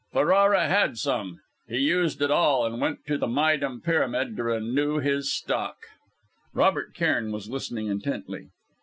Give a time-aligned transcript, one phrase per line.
[0.13, 1.41] Ferrara had some.
[1.67, 5.77] He used it all and went to the Méydûm pyramid to renew his stock."
[6.55, 8.47] Robert Cairn was listening intently.